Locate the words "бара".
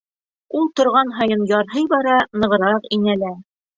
1.93-2.17